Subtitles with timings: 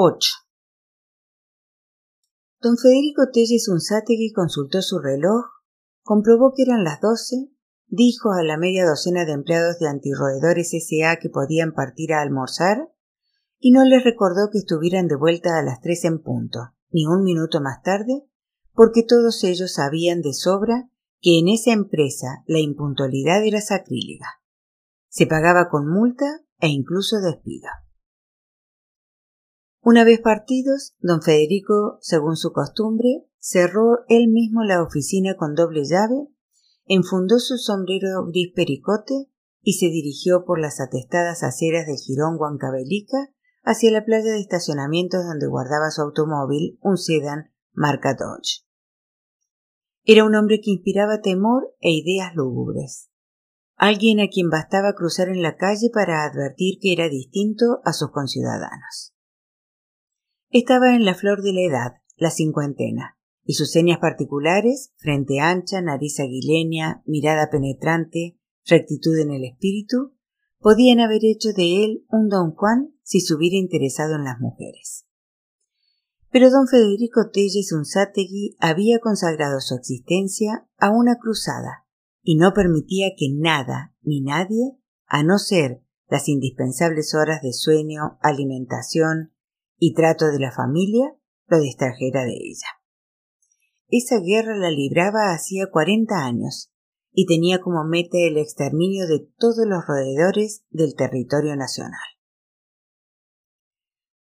[0.00, 0.28] 8.
[2.62, 5.44] Don Federico Telles Unzategui consultó su reloj,
[6.04, 7.50] comprobó que eran las doce,
[7.88, 11.16] dijo a la media docena de empleados de antirroedores S.A.
[11.16, 12.92] que podían partir a almorzar
[13.58, 16.60] y no les recordó que estuvieran de vuelta a las tres en punto,
[16.90, 18.22] ni un minuto más tarde,
[18.74, 20.88] porque todos ellos sabían de sobra
[21.20, 24.28] que en esa empresa la impuntualidad era sacrílega.
[25.08, 27.66] Se pagaba con multa e incluso despido.
[29.80, 35.84] Una vez partidos, don Federico, según su costumbre, cerró él mismo la oficina con doble
[35.84, 36.28] llave,
[36.86, 39.28] enfundó su sombrero gris pericote
[39.62, 43.30] y se dirigió por las atestadas aceras del jirón Huancavelica
[43.62, 48.64] hacia la playa de estacionamientos donde guardaba su automóvil, un sedán marca Dodge.
[50.04, 53.10] Era un hombre que inspiraba temor e ideas lúgubres.
[53.76, 58.10] Alguien a quien bastaba cruzar en la calle para advertir que era distinto a sus
[58.10, 59.14] conciudadanos.
[60.50, 65.82] Estaba en la flor de la edad, la cincuentena, y sus señas particulares, frente ancha,
[65.82, 70.14] nariz aguileña, mirada penetrante, rectitud en el espíritu,
[70.58, 75.06] podían haber hecho de él un don Juan si se hubiera interesado en las mujeres.
[76.30, 81.86] Pero don Federico Telles Unzategui había consagrado su existencia a una cruzada
[82.22, 88.18] y no permitía que nada ni nadie, a no ser las indispensables horas de sueño,
[88.22, 89.32] alimentación,
[89.78, 91.14] y trato de la familia
[91.46, 92.66] lo distrajera de ella.
[93.88, 96.70] Esa guerra la libraba hacía cuarenta años
[97.12, 101.98] y tenía como meta el exterminio de todos los roedores del territorio nacional.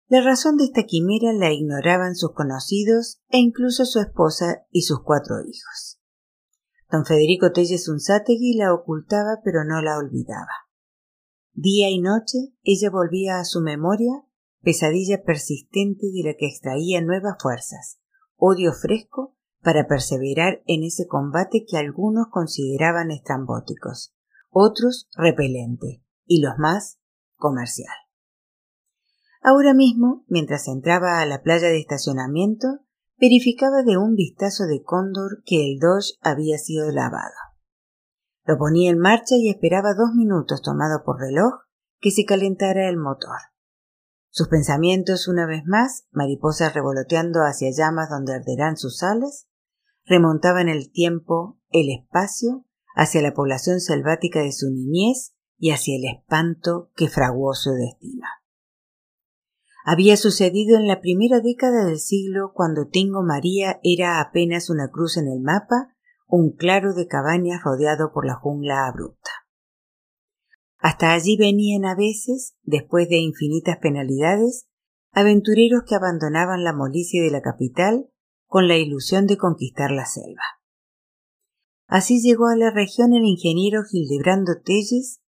[0.07, 5.03] La razón de esta quimera la ignoraban sus conocidos e incluso su esposa y sus
[5.03, 5.99] cuatro hijos.
[6.91, 10.69] Don Federico Telles Unzategui la ocultaba pero no la olvidaba.
[11.53, 14.24] Día y noche ella volvía a su memoria
[14.65, 18.01] pesadilla persistente de la que extraía nuevas fuerzas,
[18.37, 24.15] odio fresco para perseverar en ese combate que algunos consideraban estrambóticos,
[24.51, 26.99] otros repelente y los más
[27.37, 27.95] comercial.
[29.43, 32.81] Ahora mismo, mientras entraba a la playa de estacionamiento,
[33.19, 37.35] verificaba de un vistazo de cóndor que el Dodge había sido lavado.
[38.45, 41.53] Lo ponía en marcha y esperaba dos minutos tomado por reloj
[42.01, 43.39] que se calentara el motor.
[44.37, 49.47] Sus pensamientos, una vez más, mariposas revoloteando hacia llamas donde arderán sus alas,
[50.05, 52.65] remontaban el tiempo, el espacio,
[52.97, 58.27] hacia la población selvática de su niñez y hacia el espanto que fraguó su destino.
[59.85, 65.17] Había sucedido en la primera década del siglo cuando Tingo María era apenas una cruz
[65.17, 65.95] en el mapa,
[66.27, 69.31] un claro de cabañas rodeado por la jungla abrupta.
[70.85, 74.67] Hasta allí venían a veces, después de infinitas penalidades,
[75.13, 78.11] aventureros que abandonaban la molicie de la capital
[78.45, 80.43] con la ilusión de conquistar la selva.
[81.87, 85.23] Así llegó a la región el ingeniero Gildebrando Telles,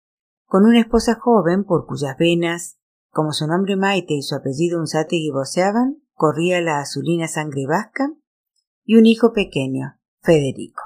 [0.45, 5.31] con una esposa joven por cuyas venas, como su nombre Maite y su apellido Unzategui
[5.31, 8.13] voceaban, corría la azulina sangre vasca,
[8.85, 10.83] y un hijo pequeño, Federico.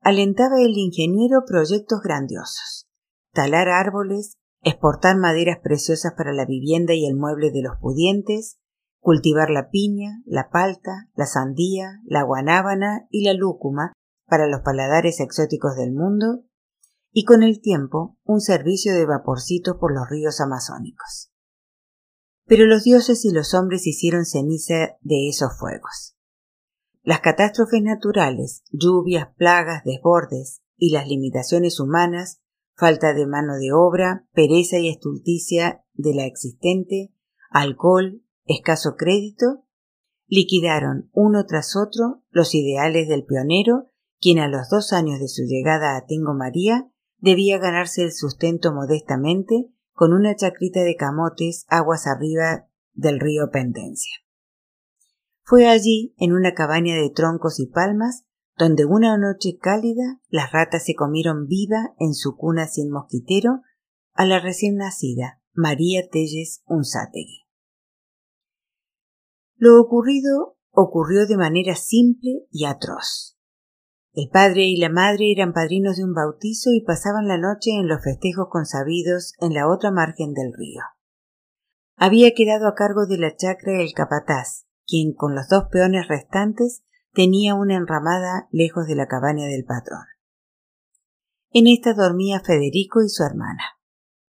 [0.00, 2.87] Alentaba el ingeniero proyectos grandiosos
[3.32, 8.58] talar árboles, exportar maderas preciosas para la vivienda y el mueble de los pudientes,
[9.00, 13.92] cultivar la piña, la palta, la sandía, la guanábana y la lúcuma
[14.26, 16.44] para los paladares exóticos del mundo,
[17.10, 21.32] y con el tiempo un servicio de vaporcitos por los ríos amazónicos.
[22.44, 26.16] Pero los dioses y los hombres hicieron ceniza de esos fuegos.
[27.02, 32.40] Las catástrofes naturales, lluvias, plagas, desbordes y las limitaciones humanas
[32.78, 37.12] falta de mano de obra, pereza y estulticia de la existente,
[37.50, 39.64] alcohol, escaso crédito,
[40.28, 43.90] liquidaron uno tras otro los ideales del pionero,
[44.20, 46.88] quien a los dos años de su llegada a Tingo María
[47.18, 54.14] debía ganarse el sustento modestamente con una chacrita de camotes aguas arriba del río Pendencia.
[55.42, 58.27] Fue allí, en una cabaña de troncos y palmas,
[58.58, 63.62] donde una noche cálida las ratas se comieron viva en su cuna sin mosquitero
[64.14, 67.46] a la recién nacida María Telles Unzategui.
[69.56, 73.36] Lo ocurrido ocurrió de manera simple y atroz.
[74.12, 77.86] El padre y la madre eran padrinos de un bautizo y pasaban la noche en
[77.86, 80.82] los festejos consabidos en la otra margen del río.
[81.96, 86.82] Había quedado a cargo de la chacra el capataz, quien con los dos peones restantes
[87.12, 90.04] tenía una enramada lejos de la cabaña del patrón.
[91.50, 93.62] En esta dormía Federico y su hermana,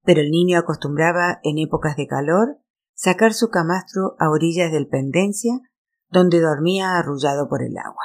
[0.04, 2.60] pero el niño acostumbraba en épocas de calor
[2.94, 5.60] sacar su camastro a orillas del Pendencia,
[6.08, 8.04] donde dormía arrullado por el agua.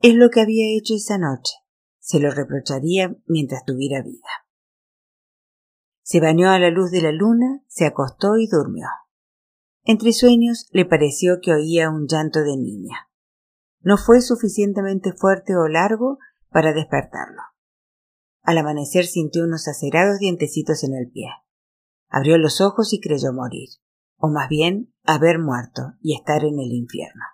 [0.00, 1.54] Es lo que había hecho esa noche.
[1.98, 4.28] Se lo reprocharía mientras tuviera vida.
[6.02, 8.88] Se bañó a la luz de la luna, se acostó y durmió.
[9.86, 13.10] Entre sueños le pareció que oía un llanto de niña.
[13.82, 16.18] No fue suficientemente fuerte o largo
[16.50, 17.42] para despertarlo.
[18.42, 21.28] Al amanecer sintió unos acerados dientecitos en el pie.
[22.08, 23.68] Abrió los ojos y creyó morir,
[24.16, 27.24] o más bien haber muerto y estar en el infierno.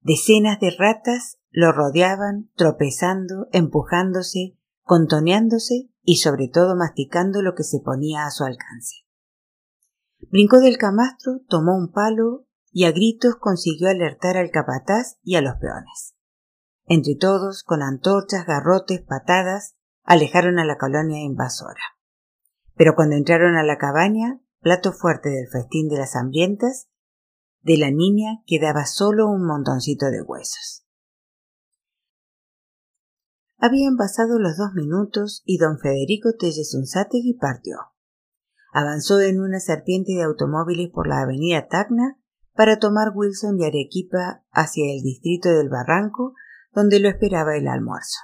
[0.00, 7.80] Decenas de ratas lo rodeaban, tropezando, empujándose, contoneándose y sobre todo masticando lo que se
[7.80, 9.05] ponía a su alcance.
[10.18, 15.40] Brincó del camastro, tomó un palo y a gritos consiguió alertar al capataz y a
[15.40, 16.14] los peones.
[16.84, 21.80] Entre todos, con antorchas, garrotes, patadas, alejaron a la colonia invasora.
[22.74, 26.88] Pero cuando entraron a la cabaña, plato fuerte del festín de las hambrientas,
[27.62, 30.86] de la niña quedaba solo un montoncito de huesos.
[33.58, 37.78] Habían pasado los dos minutos y don Federico Tellezunzategui partió.
[38.78, 42.18] Avanzó en una serpiente de automóviles por la avenida Tacna
[42.52, 46.34] para tomar Wilson y Arequipa hacia el distrito del Barranco,
[46.74, 48.18] donde lo esperaba el almuerzo.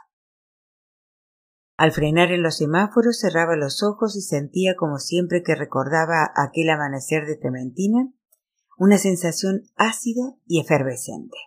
[1.78, 6.68] Al frenar en los semáforos cerraba los ojos y sentía como siempre que recordaba aquel
[6.68, 8.12] amanecer de Clementina
[8.76, 11.38] una sensación ácida y efervescente.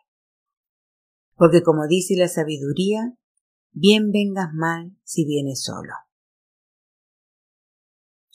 [1.35, 3.13] Porque como dice la sabiduría,
[3.71, 5.93] bien vengas mal si vienes solo.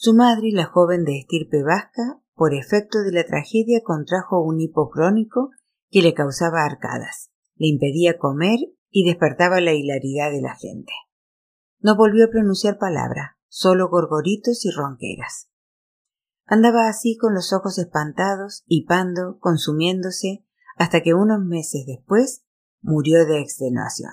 [0.03, 4.89] Su madre, la joven de estirpe vasca, por efecto de la tragedia contrajo un hipo
[4.89, 5.51] crónico
[5.91, 10.91] que le causaba arcadas, le impedía comer y despertaba la hilaridad de la gente.
[11.81, 15.51] No volvió a pronunciar palabra, solo gorgoritos y ronqueras.
[16.47, 20.47] Andaba así con los ojos espantados, hipando, consumiéndose,
[20.77, 22.47] hasta que unos meses después
[22.81, 24.13] murió de extenuación.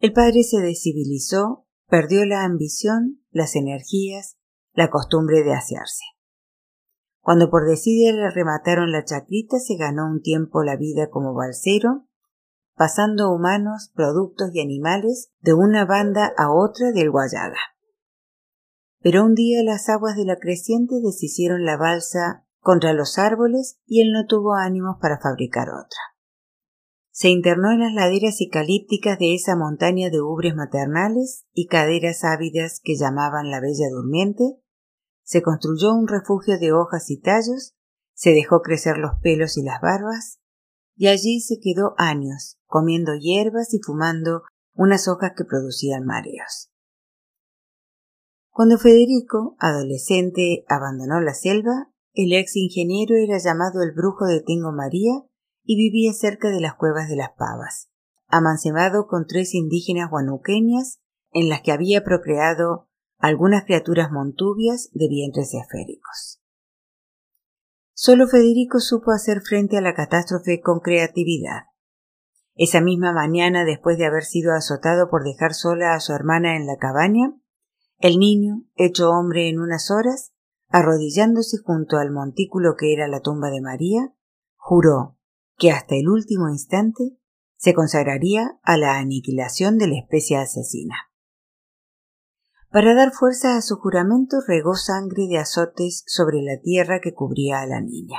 [0.00, 1.63] El padre se descivilizó,
[1.94, 4.36] perdió la ambición, las energías,
[4.72, 6.02] la costumbre de asearse.
[7.20, 12.08] Cuando por decidir le remataron la chacrita, se ganó un tiempo la vida como balsero,
[12.74, 17.60] pasando humanos, productos y animales de una banda a otra del Guayaga.
[19.00, 24.00] Pero un día las aguas de la creciente deshicieron la balsa contra los árboles y
[24.00, 26.13] él no tuvo ánimos para fabricar otra
[27.14, 32.80] se internó en las laderas eucalípticas de esa montaña de ubres maternales y caderas ávidas
[32.82, 34.58] que llamaban la Bella Durmiente,
[35.22, 37.76] se construyó un refugio de hojas y tallos,
[38.14, 40.40] se dejó crecer los pelos y las barbas,
[40.96, 44.42] y allí se quedó años, comiendo hierbas y fumando
[44.74, 46.72] unas hojas que producían mareos.
[48.50, 54.72] Cuando Federico, adolescente, abandonó la selva, el ex ingeniero era llamado el brujo de Tingo
[54.72, 55.22] María
[55.64, 57.90] y vivía cerca de las cuevas de las pavas,
[58.28, 61.00] amancebado con tres indígenas guanuqueñas
[61.32, 62.88] en las que había procreado
[63.18, 66.40] algunas criaturas montubias de vientres esféricos.
[67.92, 71.62] Solo Federico supo hacer frente a la catástrofe con creatividad.
[72.54, 76.66] Esa misma mañana, después de haber sido azotado por dejar sola a su hermana en
[76.66, 77.34] la cabaña,
[77.98, 80.32] el niño, hecho hombre en unas horas,
[80.68, 84.12] arrodillándose junto al montículo que era la tumba de María,
[84.56, 85.13] juró
[85.56, 87.18] que hasta el último instante
[87.56, 90.96] se consagraría a la aniquilación de la especie asesina.
[92.70, 97.60] Para dar fuerza a su juramento regó sangre de azotes sobre la tierra que cubría
[97.60, 98.18] a la niña.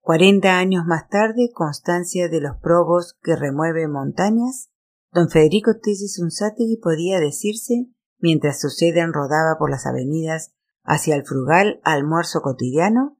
[0.00, 4.70] Cuarenta años más tarde, constancia de los probos que remueve montañas,
[5.12, 7.88] don Federico Telles Unzategui podía decirse,
[8.18, 13.17] mientras su sede rodaba por las avenidas hacia el frugal almuerzo cotidiano,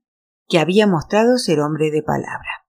[0.49, 2.64] que había mostrado ser hombre de palabra.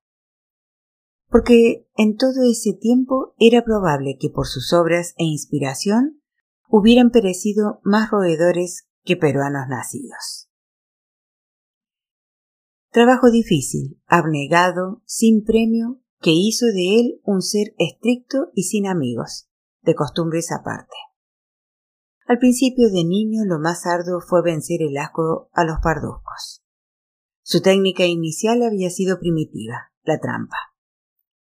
[1.29, 6.21] Porque en todo ese tiempo era probable que por sus obras e inspiración
[6.67, 10.49] hubieran perecido más roedores que peruanos nacidos.
[12.91, 19.47] Trabajo difícil, abnegado, sin premio, que hizo de él un ser estricto y sin amigos,
[19.81, 20.95] de costumbres aparte.
[22.27, 26.63] Al principio de niño lo más arduo fue vencer el asco a los parduzcos.
[27.51, 30.55] Su técnica inicial había sido primitiva, la trampa.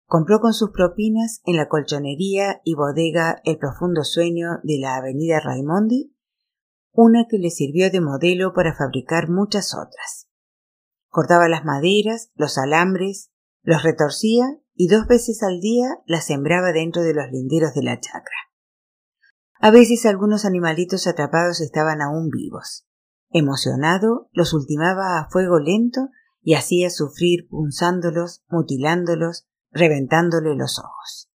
[0.06, 5.40] Compró con sus propinas en la colchonería y bodega El Profundo Sueño de la avenida
[5.40, 6.14] Raimondi
[6.92, 10.28] una que le sirvió de modelo para fabricar muchas otras.
[11.08, 13.32] Cortaba las maderas, los alambres,
[13.62, 14.44] los retorcía
[14.76, 18.36] y dos veces al día las sembraba dentro de los linderos de la chacra.
[19.62, 22.90] A veces algunos animalitos atrapados estaban aún vivos.
[23.34, 26.10] Emocionado, los ultimaba a fuego lento
[26.42, 31.30] y hacía sufrir punzándolos, mutilándolos, reventándole los ojos.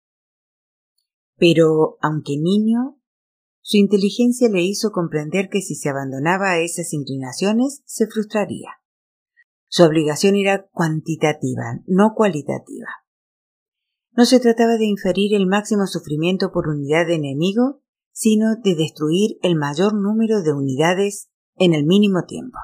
[1.37, 3.00] Pero, aunque niño,
[3.61, 8.71] su inteligencia le hizo comprender que si se abandonaba a esas inclinaciones, se frustraría.
[9.69, 12.87] Su obligación era cuantitativa, no cualitativa.
[14.12, 19.38] No se trataba de inferir el máximo sufrimiento por unidad de enemigo, sino de destruir
[19.43, 22.59] el mayor número de unidades en el mínimo tiempo.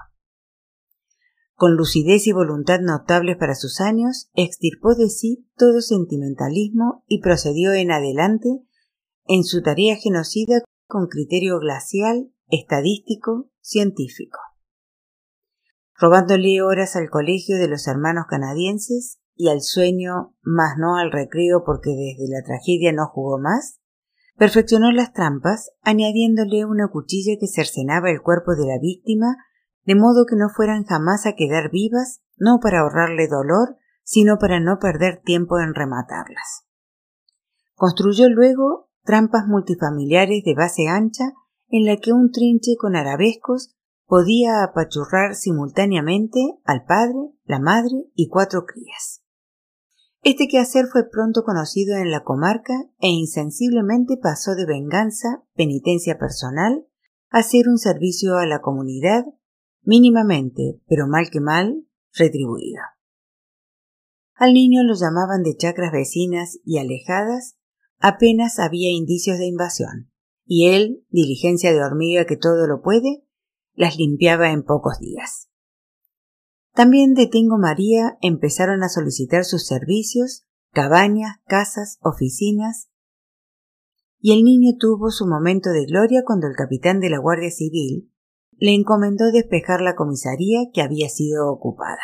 [1.54, 7.72] Con lucidez y voluntad notables para sus años, extirpó de sí todo sentimentalismo y procedió
[7.72, 8.48] en adelante
[9.26, 14.38] en su tarea genocida con criterio glacial, estadístico, científico.
[15.94, 21.62] Robándole horas al colegio de los hermanos canadienses y al sueño, más no al recreo
[21.64, 23.78] porque desde la tragedia no jugó más,
[24.36, 29.36] perfeccionó las trampas, añadiéndole una cuchilla que cercenaba el cuerpo de la víctima
[29.84, 34.60] de modo que no fueran jamás a quedar vivas, no para ahorrarle dolor, sino para
[34.60, 36.66] no perder tiempo en rematarlas.
[37.74, 41.32] Construyó luego trampas multifamiliares de base ancha
[41.68, 43.74] en la que un trinche con arabescos
[44.06, 49.21] podía apachurrar simultáneamente al padre, la madre y cuatro crías.
[50.24, 56.86] Este quehacer fue pronto conocido en la comarca e insensiblemente pasó de venganza, penitencia personal,
[57.28, 59.24] a ser un servicio a la comunidad
[59.82, 62.96] mínimamente, pero mal que mal, retribuida.
[64.34, 67.56] Al niño lo llamaban de chacras vecinas y alejadas,
[67.98, 70.12] apenas había indicios de invasión,
[70.44, 73.24] y él, diligencia de hormiga que todo lo puede,
[73.74, 75.51] las limpiaba en pocos días.
[76.74, 82.88] También de Tingo María empezaron a solicitar sus servicios, cabañas, casas, oficinas,
[84.18, 88.10] y el niño tuvo su momento de gloria cuando el capitán de la Guardia Civil,
[88.52, 92.00] le encomendó despejar la comisaría que había sido ocupada.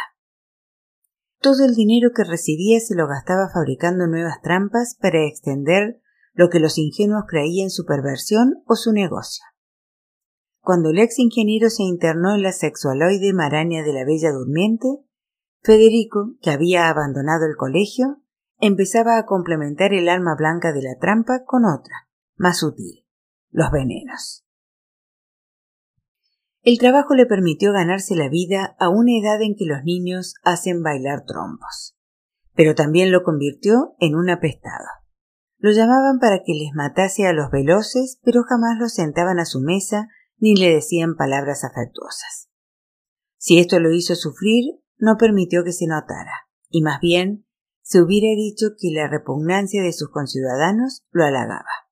[1.40, 6.02] Todo el dinero que recibía se lo gastaba fabricando nuevas trampas para extender
[6.34, 9.44] lo que los ingenuos creían su perversión o su negocio.
[10.68, 14.87] Cuando el ex ingeniero se internó en la sexualoide maraña de la Bella Durmiente,
[15.62, 18.20] Federico, que había abandonado el colegio,
[18.60, 23.06] empezaba a complementar el alma blanca de la trampa con otra, más sutil,
[23.48, 24.44] los venenos.
[26.60, 30.82] El trabajo le permitió ganarse la vida a una edad en que los niños hacen
[30.82, 31.96] bailar trombos.
[32.52, 34.84] Pero también lo convirtió en un apestado.
[35.56, 39.60] Lo llamaban para que les matase a los veloces, pero jamás los sentaban a su
[39.60, 40.08] mesa
[40.38, 42.49] ni le decían palabras afectuosas.
[43.37, 47.47] Si esto lo hizo sufrir, no permitió que se notara, y más bien
[47.83, 51.88] se hubiera dicho que la repugnancia de sus conciudadanos lo halagaba.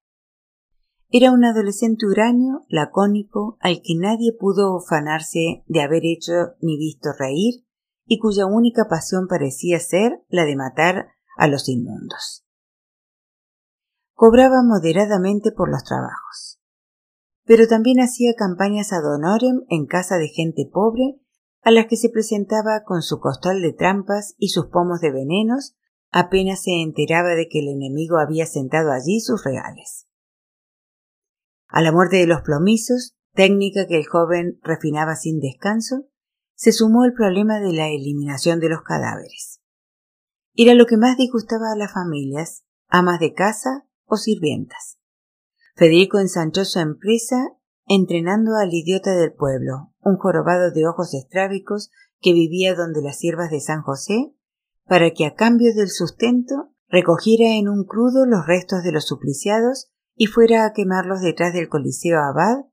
[1.09, 7.11] Era un adolescente huraño, lacónico, al que nadie pudo ufanarse de haber hecho ni visto
[7.19, 7.65] reír,
[8.05, 12.45] y cuya única pasión parecía ser la de matar a los inmundos.
[14.15, 16.61] Cobraba moderadamente por los trabajos,
[17.47, 21.21] pero también hacía campañas ad honorem en casa de gente pobre,
[21.63, 25.77] a las que se presentaba con su costal de trampas y sus pomos de venenos,
[26.11, 30.07] apenas se enteraba de que el enemigo había sentado allí sus reales.
[31.69, 36.07] A la muerte de los plomizos, técnica que el joven refinaba sin descanso,
[36.55, 39.61] se sumó el problema de la eliminación de los cadáveres.
[40.55, 44.96] Era lo que más disgustaba a las familias, amas de casa o sirvientas.
[45.77, 47.51] Federico ensanchó su empresa
[47.87, 51.91] entrenando al idiota del pueblo, un jorobado de ojos estrábicos
[52.21, 54.35] que vivía donde las siervas de San José,
[54.87, 59.93] para que a cambio del sustento recogiera en un crudo los restos de los supliciados
[60.15, 62.65] y fuera a quemarlos detrás del Coliseo Abad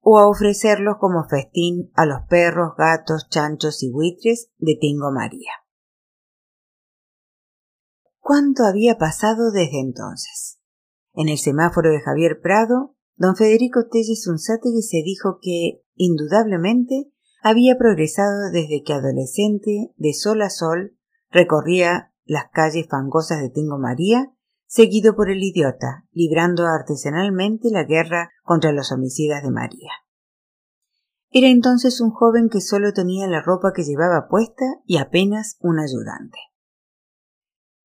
[0.00, 5.52] o a ofrecerlos como festín a los perros, gatos, chanchos y buitres de Tingo María.
[8.18, 10.58] ¿Cuánto había pasado desde entonces?
[11.14, 17.76] En el semáforo de Javier Prado, don Federico Telles Unzátegui se dijo que, indudablemente, había
[17.78, 20.96] progresado desde que adolescente, de sol a sol,
[21.30, 24.34] recorría las calles fangosas de Tingo María
[24.66, 29.90] seguido por el idiota, librando artesanalmente la guerra contra los homicidas de María.
[31.30, 35.78] Era entonces un joven que solo tenía la ropa que llevaba puesta y apenas un
[35.78, 36.38] ayudante.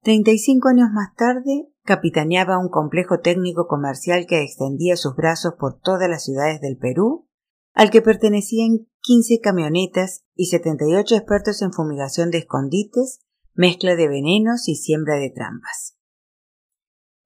[0.02, 5.56] Treinta y cinco años más tarde, capitaneaba un complejo técnico comercial que extendía sus brazos
[5.60, 7.28] por todas las ciudades del Perú,
[7.74, 13.22] al que pertenecían quince camionetas y setenta y ocho expertos en fumigación de escondites,
[13.56, 15.98] mezcla de venenos y siembra de trampas.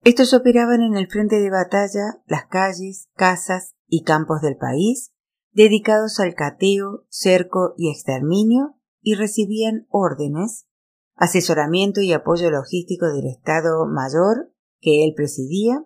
[0.05, 5.12] Estos operaban en el frente de batalla las calles, casas y campos del país,
[5.51, 10.67] dedicados al cateo, cerco y exterminio, y recibían órdenes,
[11.15, 14.52] asesoramiento y apoyo logístico del Estado Mayor
[14.84, 15.84] que él presidía,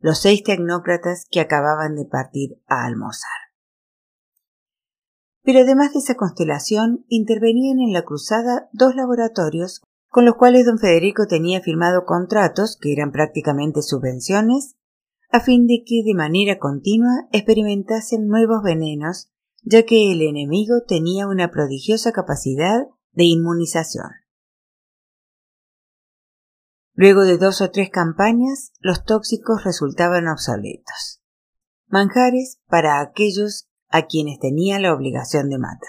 [0.00, 3.30] los seis tecnócratas que acababan de partir a almorzar.
[5.44, 10.78] Pero además de esa constelación, intervenían en la cruzada dos laboratorios con los cuales don
[10.78, 14.76] Federico tenía firmado contratos, que eran prácticamente subvenciones,
[15.30, 19.30] a fin de que de manera continua experimentasen nuevos venenos,
[19.62, 24.21] ya que el enemigo tenía una prodigiosa capacidad de inmunización.
[26.94, 31.22] Luego de dos o tres campañas, los tóxicos resultaban obsoletos.
[31.88, 35.88] Manjares para aquellos a quienes tenía la obligación de matar.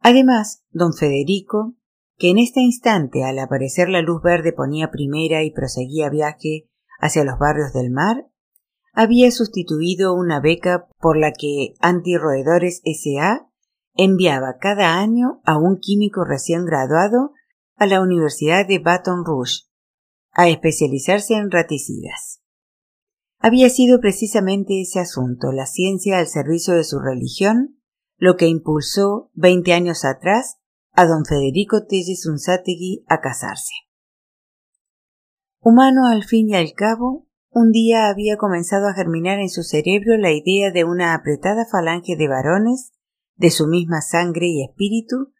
[0.00, 1.74] Además, don Federico,
[2.16, 6.68] que en este instante al aparecer la luz verde ponía primera y proseguía viaje
[6.98, 8.26] hacia los barrios del mar,
[8.92, 13.48] había sustituido una beca por la que Antirroedores S.A.
[13.94, 17.32] enviaba cada año a un químico recién graduado
[17.76, 19.62] a la Universidad de Baton Rouge
[20.32, 22.42] a especializarse en raticidas.
[23.38, 27.80] Había sido precisamente ese asunto, la ciencia al servicio de su religión,
[28.16, 30.56] lo que impulsó veinte años atrás
[30.92, 33.72] a don Federico Telles Unzategui a casarse.
[35.60, 40.16] Humano al fin y al cabo, un día había comenzado a germinar en su cerebro
[40.16, 42.92] la idea de una apretada falange de varones
[43.36, 45.32] de su misma sangre y espíritu,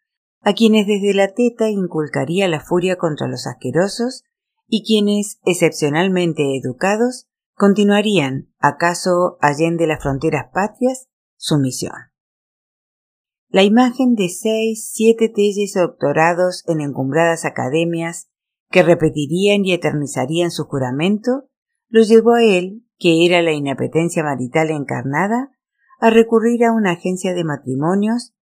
[0.46, 4.22] a quienes desde la teta inculcaría la furia contra los asquerosos
[4.68, 11.96] y quienes, excepcionalmente educados, continuarían, acaso allende las fronteras patrias, su misión.
[13.48, 18.28] La imagen de seis, siete telles doctorados en encumbradas academias
[18.70, 21.48] que repetirían y eternizarían su juramento
[21.88, 25.50] lo llevó a él, que era la inapetencia marital encarnada,
[25.98, 28.35] a recurrir a una agencia de matrimonios,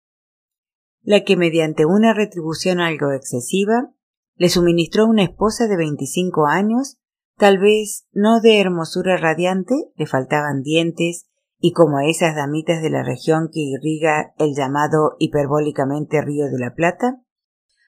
[1.03, 3.93] la que mediante una retribución algo excesiva
[4.35, 6.97] le suministró una esposa de veinticinco años,
[7.37, 12.89] tal vez no de hermosura radiante, le faltaban dientes, y como a esas damitas de
[12.89, 17.21] la región que irriga el llamado hiperbólicamente Río de la Plata,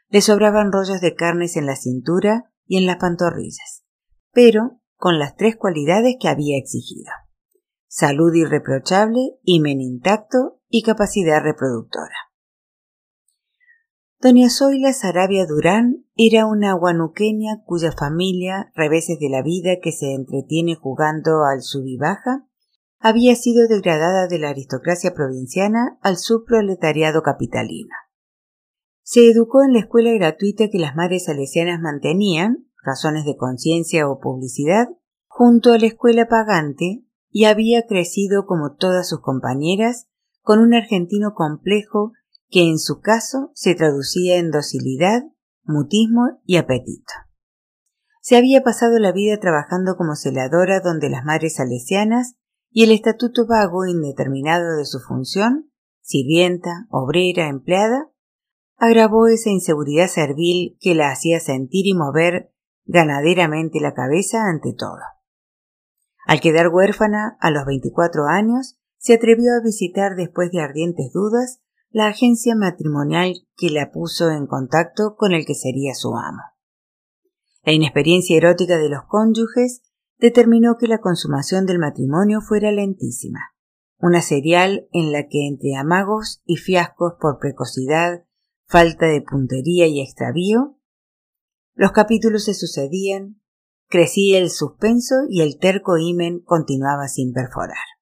[0.09, 3.83] le sobraban rollos de carnes en la cintura y en las pantorrillas,
[4.31, 7.11] pero con las tres cualidades que había exigido
[7.95, 12.24] salud irreprochable, himen intacto y capacidad reproductora.
[14.25, 20.15] Doña Zoila Sarabia Durán era una guanuqueña cuya familia, reveses de la vida que se
[20.15, 21.85] entretiene jugando al sub
[22.97, 27.93] había sido degradada de la aristocracia provinciana al subproletariado capitalino.
[29.03, 34.19] Se educó en la escuela gratuita que las madres salesianas mantenían, razones de conciencia o
[34.19, 34.87] publicidad,
[35.27, 40.07] junto a la escuela pagante y había crecido como todas sus compañeras
[40.41, 42.13] con un argentino complejo
[42.49, 45.23] que en su caso se traducía en docilidad,
[45.63, 47.13] mutismo y apetito.
[48.21, 52.35] Se había pasado la vida trabajando como celadora donde las madres salesianas
[52.71, 58.09] y el estatuto vago indeterminado de su función, sirvienta, obrera, empleada,
[58.77, 62.51] agravó esa inseguridad servil que la hacía sentir y mover
[62.85, 64.99] ganaderamente la cabeza ante todo.
[66.25, 71.61] Al quedar huérfana a los 24 años, se atrevió a visitar después de ardientes dudas
[71.95, 76.41] la agencia matrimonial que la puso en contacto con el que sería su amo.
[77.63, 79.81] La inexperiencia erótica de los cónyuges
[80.19, 83.39] determinó que la consumación del matrimonio fuera lentísima,
[83.97, 88.25] una serial en la que entre amagos y fiascos por precocidad,
[88.65, 90.77] falta de puntería y extravío,
[91.75, 93.41] los capítulos se sucedían,
[93.87, 97.94] crecía el suspenso y el terco himen continuaba sin perforar.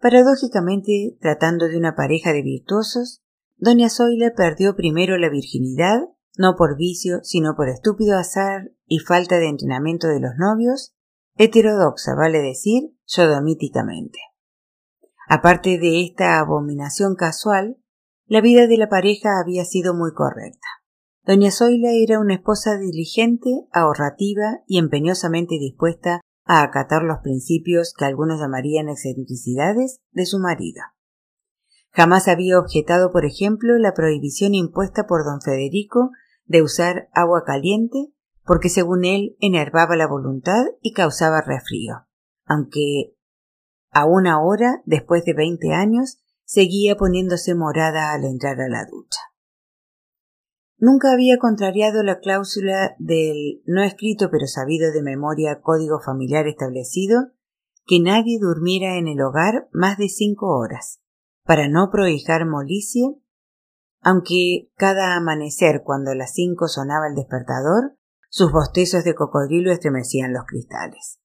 [0.00, 3.22] Paradójicamente, tratando de una pareja de virtuosos,
[3.56, 6.00] doña Zoila perdió primero la virginidad
[6.36, 10.94] no por vicio, sino por estúpido azar y falta de entrenamiento de los novios,
[11.36, 14.18] heterodoxa, vale decir, sodomíticamente.
[15.28, 17.78] Aparte de esta abominación casual,
[18.26, 20.66] la vida de la pareja había sido muy correcta.
[21.24, 28.04] Doña Zoila era una esposa diligente, ahorrativa y empeñosamente dispuesta a acatar los principios que
[28.04, 30.82] algunos llamarían excentricidades de su marido.
[31.90, 36.10] Jamás había objetado, por ejemplo, la prohibición impuesta por don Federico
[36.44, 38.12] de usar agua caliente
[38.44, 42.06] porque según él enervaba la voluntad y causaba resfrío,
[42.44, 43.16] aunque
[43.90, 49.18] aún ahora, después de veinte años, seguía poniéndose morada al entrar a la ducha.
[50.78, 57.32] Nunca había contrariado la cláusula del no escrito pero sabido de memoria código familiar establecido
[57.86, 61.00] que nadie durmiera en el hogar más de cinco horas,
[61.44, 63.16] para no prohijar molicie,
[64.02, 67.96] aunque cada amanecer cuando a las cinco sonaba el despertador,
[68.28, 71.20] sus bostezos de cocodrilo estremecían los cristales.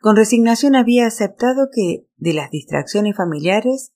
[0.00, 3.92] Con resignación había aceptado que de las distracciones familiares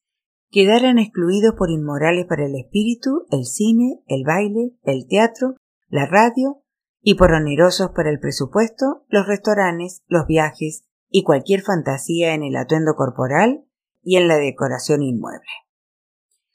[0.50, 5.56] quedaran excluidos por inmorales para el espíritu el cine, el baile, el teatro,
[5.88, 6.62] la radio
[7.00, 12.56] y por onerosos para el presupuesto los restaurantes, los viajes y cualquier fantasía en el
[12.56, 13.64] atuendo corporal
[14.02, 15.46] y en la decoración inmueble.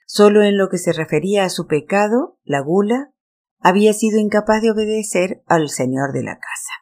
[0.05, 3.13] Solo en lo que se refería a su pecado, la gula,
[3.59, 6.73] había sido incapaz de obedecer al señor de la casa.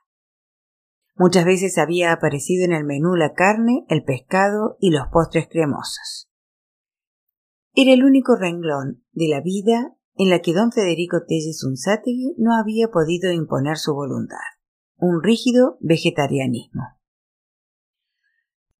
[1.15, 6.28] Muchas veces había aparecido en el menú la carne, el pescado y los postres cremosos.
[7.73, 12.55] Era el único renglón de la vida en la que don Federico Telles Unzategui no
[12.55, 14.37] había podido imponer su voluntad,
[14.97, 16.83] un rígido vegetarianismo.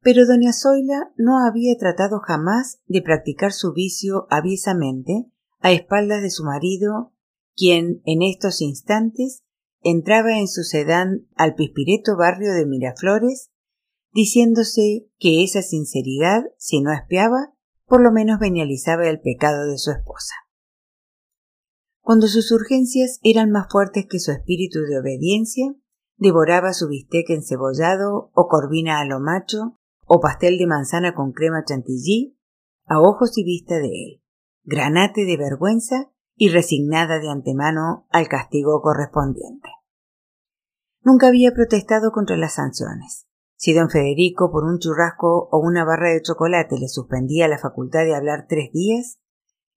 [0.01, 6.29] Pero doña Zoila no había tratado jamás de practicar su vicio aviesamente a espaldas de
[6.29, 7.13] su marido,
[7.55, 9.43] quien en estos instantes
[9.81, 13.51] entraba en su sedán al pispireto barrio de Miraflores,
[14.11, 17.53] diciéndose que esa sinceridad, si no espiaba,
[17.89, 20.35] por lo menos venializaba el pecado de su esposa.
[22.01, 25.73] Cuando sus urgencias eran más fuertes que su espíritu de obediencia,
[26.17, 31.63] devoraba su bistec encebollado o corvina a lo macho o pastel de manzana con crema
[31.65, 32.37] chantilly
[32.85, 34.23] a ojos y vista de él,
[34.63, 39.69] granate de vergüenza y resignada de antemano al castigo correspondiente.
[41.01, 43.28] Nunca había protestado contra las sanciones.
[43.59, 48.05] Si don Federico por un churrasco o una barra de chocolate le suspendía la facultad
[48.05, 49.19] de hablar tres días,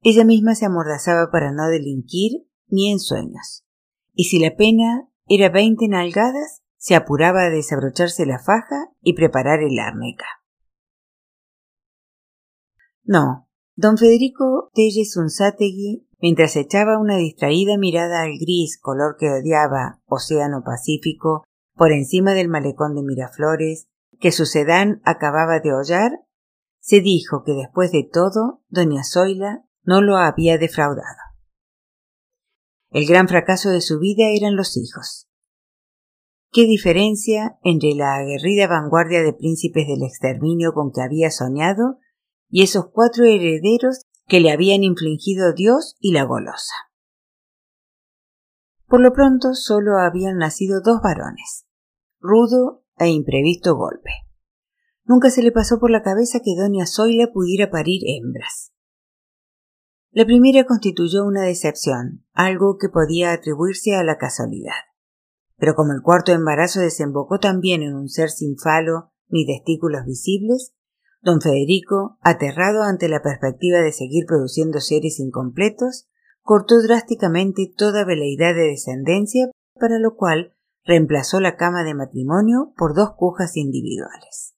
[0.03, 3.65] ella misma se amordazaba para no delinquir ni en sueños.
[4.15, 9.65] Y si la pena era veinte nalgadas, se apuraba a desabrocharse la faja y preparar
[9.65, 10.27] el árnica.
[13.03, 20.01] No, don Federico Telles Unzategui, mientras echaba una distraída mirada al gris color que odiaba,
[20.07, 21.43] océano Pacífico,
[21.75, 23.89] por encima del malecón de Miraflores,
[24.21, 26.13] que su sedán acababa de hollar,
[26.81, 31.19] se dijo que después de todo doña Zoila no lo había defraudado.
[32.91, 35.29] El gran fracaso de su vida eran los hijos.
[36.51, 41.99] Qué diferencia entre la aguerrida vanguardia de príncipes del exterminio con que había soñado
[42.51, 46.75] y esos cuatro herederos que le habían infligido Dios y la golosa.
[48.93, 51.65] Por lo pronto solo habían nacido dos varones,
[52.21, 54.11] rudo e imprevisto golpe.
[55.05, 58.75] Nunca se le pasó por la cabeza que doña Zoila pudiera parir hembras.
[60.11, 64.85] La primera constituyó una decepción, algo que podía atribuirse a la casualidad.
[65.57, 70.75] Pero como el cuarto embarazo desembocó también en un ser sin falo ni testículos visibles,
[71.23, 76.11] don Federico, aterrado ante la perspectiva de seguir produciendo seres incompletos,
[76.43, 82.95] cortó drásticamente toda veleidad de descendencia, para lo cual reemplazó la cama de matrimonio por
[82.95, 84.55] dos cujas individuales.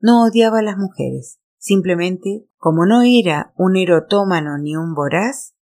[0.00, 5.54] No odiaba a las mujeres, simplemente, como no era un erotómano ni un voraz,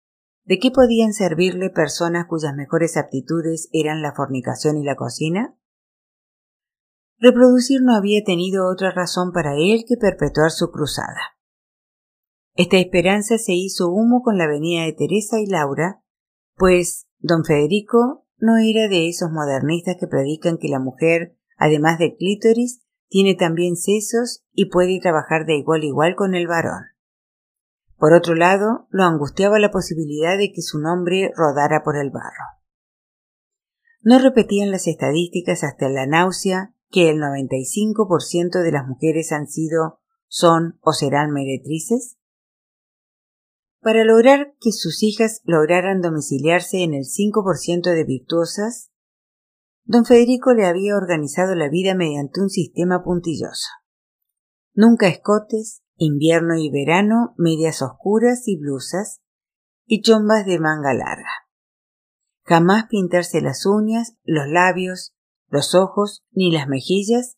[0.45, 5.57] ¿de qué podían servirle personas cuyas mejores aptitudes eran la fornicación y la cocina?
[7.17, 11.36] Reproducir no había tenido otra razón para él que perpetuar su cruzada.
[12.57, 16.01] Esta esperanza se hizo humo con la venida de Teresa y Laura,
[16.55, 22.15] pues don Federico no era de esos modernistas que predican que la mujer, además de
[22.15, 26.81] clítoris, tiene también sesos y puede trabajar de igual a igual con el varón.
[27.95, 32.57] Por otro lado, lo angustiaba la posibilidad de que su nombre rodara por el barro.
[34.01, 39.99] No repetían las estadísticas hasta la náusea que el 95% de las mujeres han sido,
[40.27, 42.16] son o serán meretrices?
[43.87, 48.91] Para lograr que sus hijas lograran domiciliarse en el 5% de virtuosas,
[49.85, 53.69] don Federico le había organizado la vida mediante un sistema puntilloso.
[54.73, 59.21] Nunca escotes, invierno y verano, medias oscuras y blusas,
[59.85, 61.31] y chombas de manga larga.
[62.43, 65.15] Jamás pintarse las uñas, los labios,
[65.47, 67.37] los ojos, ni las mejillas,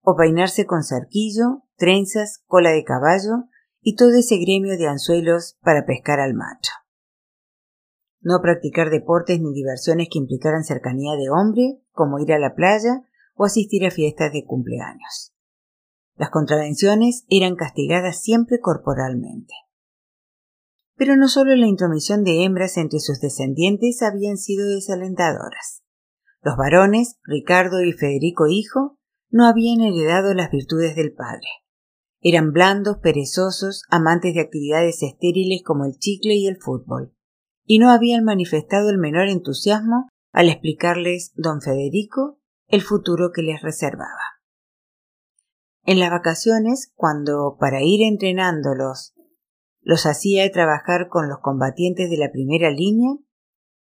[0.00, 3.44] o peinarse con cerquillo, trenzas, cola de caballo,
[3.84, 6.72] y todo ese gremio de anzuelos para pescar al macho.
[8.22, 13.02] No practicar deportes ni diversiones que implicaran cercanía de hombre, como ir a la playa
[13.34, 15.34] o asistir a fiestas de cumpleaños.
[16.16, 19.52] Las contravenciones eran castigadas siempre corporalmente.
[20.96, 25.82] Pero no solo la intromisión de hembras entre sus descendientes habían sido desalentadoras.
[26.40, 31.48] Los varones, Ricardo y Federico hijo, no habían heredado las virtudes del padre.
[32.26, 37.14] Eran blandos, perezosos, amantes de actividades estériles como el chicle y el fútbol,
[37.66, 43.60] y no habían manifestado el menor entusiasmo al explicarles don Federico el futuro que les
[43.60, 44.40] reservaba.
[45.82, 49.14] En las vacaciones, cuando para ir entrenándolos
[49.82, 53.18] los hacía trabajar con los combatientes de la primera línea,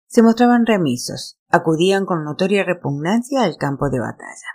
[0.07, 4.54] se mostraban remisos, acudían con notoria repugnancia al campo de batalla.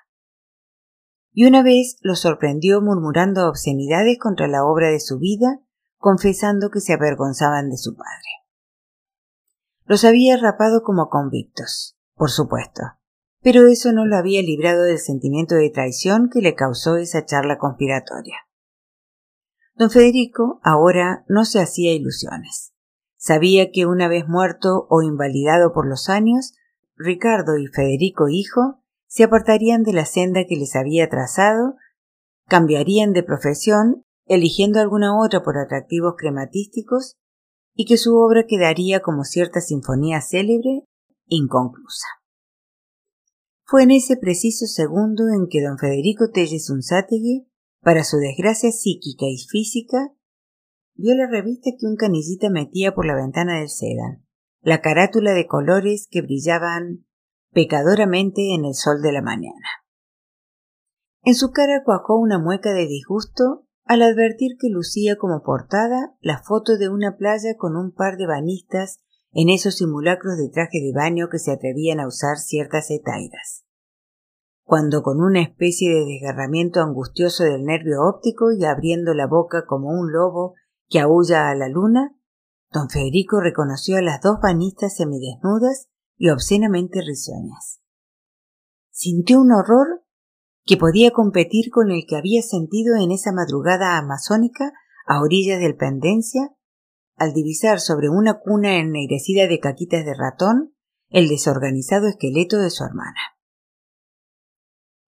[1.32, 5.60] Y una vez los sorprendió murmurando obscenidades contra la obra de su vida,
[5.96, 8.30] confesando que se avergonzaban de su padre.
[9.84, 12.82] Los había rapado como convictos, por supuesto,
[13.42, 17.58] pero eso no lo había librado del sentimiento de traición que le causó esa charla
[17.58, 18.36] conspiratoria.
[19.74, 22.72] Don Federico ahora no se hacía ilusiones.
[23.16, 26.54] Sabía que una vez muerto o invalidado por los años,
[26.96, 28.79] Ricardo y Federico hijo
[29.10, 31.74] se apartarían de la senda que les había trazado,
[32.46, 37.16] cambiarían de profesión, eligiendo alguna otra por atractivos crematísticos,
[37.74, 40.84] y que su obra quedaría como cierta sinfonía célebre,
[41.26, 42.06] inconclusa.
[43.64, 47.48] Fue en ese preciso segundo en que don Federico Telles Unzátegui,
[47.82, 50.12] para su desgracia psíquica y física,
[50.94, 54.24] vio la revista que un canillita metía por la ventana del sedán,
[54.60, 57.06] la carátula de colores que brillaban
[57.52, 59.66] pecadoramente en el sol de la mañana.
[61.22, 66.42] En su cara cuajó una mueca de disgusto al advertir que lucía como portada la
[66.42, 69.00] foto de una playa con un par de banistas
[69.32, 73.64] en esos simulacros de traje de baño que se atrevían a usar ciertas etairas.
[74.64, 79.88] Cuando con una especie de desgarramiento angustioso del nervio óptico y abriendo la boca como
[79.88, 80.54] un lobo
[80.88, 82.16] que aúlla a la luna,
[82.72, 85.88] don Federico reconoció a las dos banistas semidesnudas
[86.20, 87.80] y obscenamente risueñas.
[88.90, 90.04] Sintió un horror
[90.66, 94.72] que podía competir con el que había sentido en esa madrugada amazónica
[95.06, 96.54] a orillas del Pendencia
[97.16, 100.74] al divisar sobre una cuna ennegrecida de caquitas de ratón
[101.08, 103.20] el desorganizado esqueleto de su hermana.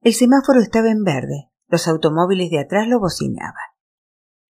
[0.00, 3.54] El semáforo estaba en verde, los automóviles de atrás lo bocinaban.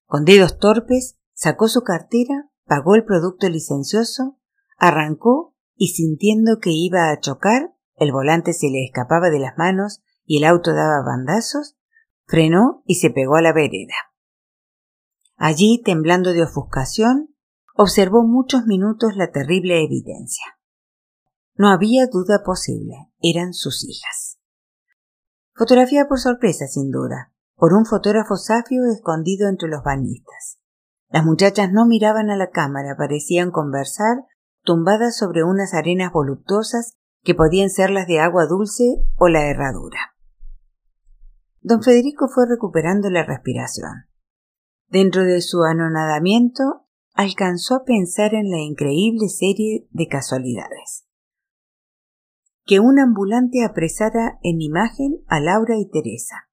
[0.06, 4.38] Con dedos torpes Sacó su cartera, pagó el producto licencioso,
[4.78, 5.51] arrancó
[5.84, 10.38] y sintiendo que iba a chocar, el volante se le escapaba de las manos y
[10.38, 11.76] el auto daba bandazos,
[12.28, 13.96] frenó y se pegó a la vereda.
[15.38, 17.34] Allí, temblando de ofuscación,
[17.76, 20.46] observó muchos minutos la terrible evidencia.
[21.56, 24.38] No había duda posible, eran sus hijas.
[25.56, 30.60] Fotografía por sorpresa, sin duda, por un fotógrafo safio escondido entre los banistas.
[31.10, 34.28] Las muchachas no miraban a la cámara, parecían conversar,
[34.64, 40.16] tumbadas sobre unas arenas voluptuosas que podían ser las de agua dulce o la herradura.
[41.62, 44.06] Don Federico fue recuperando la respiración.
[44.88, 51.06] Dentro de su anonadamiento, alcanzó a pensar en la increíble serie de casualidades.
[52.66, 56.50] Que un ambulante apresara en imagen a Laura y Teresa,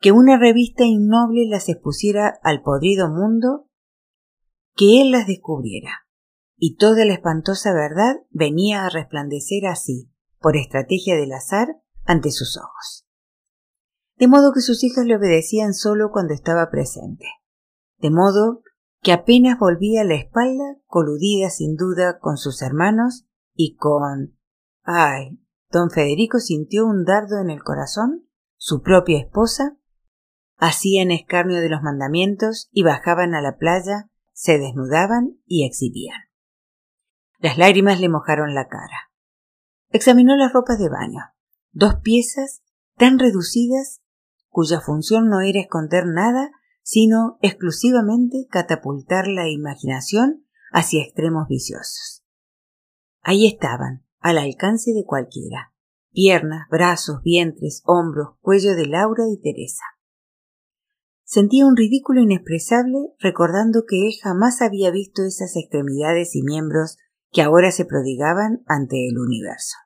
[0.00, 3.68] que una revista innoble las expusiera al podrido mundo,
[4.74, 6.07] que él las descubriera.
[6.58, 12.56] Y toda la espantosa verdad venía a resplandecer así, por estrategia del azar, ante sus
[12.56, 13.06] ojos.
[14.16, 17.26] De modo que sus hijas le obedecían solo cuando estaba presente.
[17.98, 18.62] De modo
[19.02, 24.36] que apenas volvía la espalda, coludida sin duda con sus hermanos y con...
[24.82, 25.38] ay,
[25.70, 29.78] don Federico sintió un dardo en el corazón, su propia esposa,
[30.56, 36.27] hacían escarnio de los mandamientos y bajaban a la playa, se desnudaban y exhibían.
[37.38, 39.12] Las lágrimas le mojaron la cara.
[39.90, 41.20] Examinó las ropas de baño,
[41.72, 42.62] dos piezas
[42.96, 44.02] tan reducidas
[44.48, 46.50] cuya función no era esconder nada,
[46.82, 52.24] sino exclusivamente catapultar la imaginación hacia extremos viciosos.
[53.22, 55.72] Ahí estaban, al alcance de cualquiera,
[56.10, 59.84] piernas, brazos, vientres, hombros, cuello de Laura y Teresa.
[61.22, 66.96] Sentía un ridículo inexpresable recordando que él jamás había visto esas extremidades y miembros
[67.30, 69.76] que ahora se prodigaban ante el universo.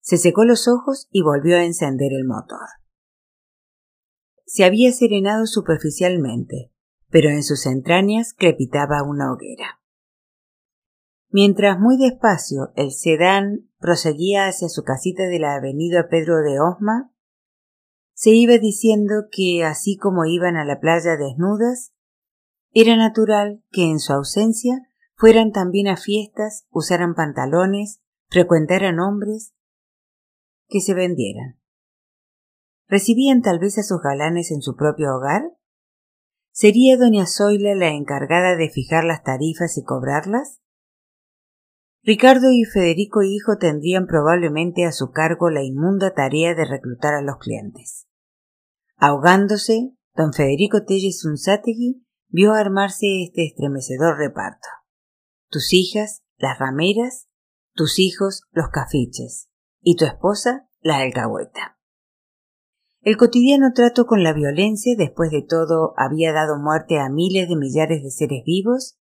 [0.00, 2.68] Se secó los ojos y volvió a encender el motor.
[4.44, 6.70] Se había serenado superficialmente,
[7.08, 9.80] pero en sus entrañas crepitaba una hoguera.
[11.30, 17.12] Mientras muy despacio el sedán proseguía hacia su casita de la avenida Pedro de Osma,
[18.12, 21.92] se iba diciendo que así como iban a la playa desnudas,
[22.72, 29.54] era natural que en su ausencia fueran también a fiestas, usaran pantalones, frecuentaran hombres,
[30.68, 31.60] que se vendieran.
[32.88, 35.42] ¿Recibían tal vez a sus galanes en su propio hogar?
[36.52, 40.60] ¿Sería doña Zoila la encargada de fijar las tarifas y cobrarlas?
[42.02, 47.22] Ricardo y Federico hijo tendrían probablemente a su cargo la inmunda tarea de reclutar a
[47.22, 48.06] los clientes.
[48.96, 54.68] Ahogándose, don Federico Telles Unzategui vio armarse este estremecedor reparto.
[55.54, 57.28] Tus hijas, las rameras,
[57.74, 61.78] tus hijos, los cafiches, y tu esposa, la alcahueta.
[63.02, 67.54] El cotidiano trato con la violencia, después de todo, había dado muerte a miles de
[67.54, 68.98] millares de seres vivos,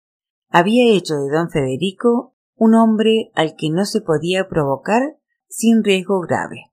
[0.48, 5.18] había hecho de don Federico un hombre al que no se podía provocar
[5.50, 6.72] sin riesgo grave.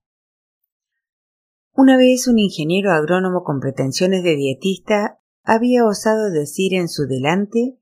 [1.73, 7.80] Una vez un ingeniero agrónomo con pretensiones de dietista había osado decir en su delante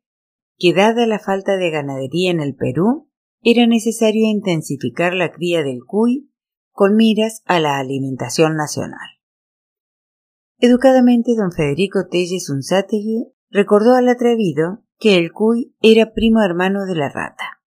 [0.59, 3.09] que dada la falta de ganadería en el Perú,
[3.43, 6.33] era necesario intensificar la cría del cuy
[6.71, 9.09] con miras a la alimentación nacional.
[10.59, 16.97] Educadamente don Federico Telles Unzategui recordó al atrevido que el cuy era primo hermano de
[16.97, 17.63] la rata.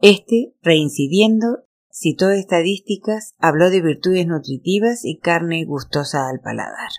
[0.00, 6.90] Este, reincidiendo, citó estadísticas, habló de virtudes nutritivas y carne gustosa al paladar.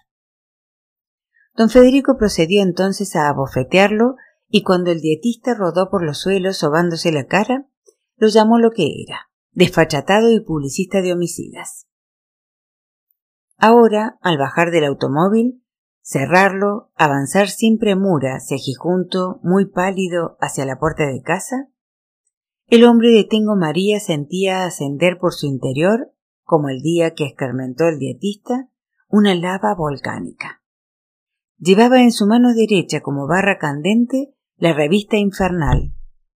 [1.56, 4.16] Don Federico procedió entonces a abofetearlo
[4.50, 7.68] y cuando el dietista rodó por los suelos sobándose la cara,
[8.16, 11.88] lo llamó lo que era, desfachatado y publicista de homicidas.
[13.58, 15.64] Ahora, al bajar del automóvil,
[16.02, 21.70] cerrarlo, avanzar sin premura, cejijunto, muy pálido, hacia la puerta de casa,
[22.68, 27.88] el hombre de Tengo María sentía ascender por su interior, como el día que escarmentó
[27.88, 28.70] el dietista,
[29.10, 30.62] una lava volcánica.
[31.58, 35.94] Llevaba en su mano derecha como barra candente la revista infernal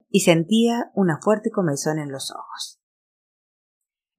[0.10, 2.80] y sentía una fuerte comezón en los ojos.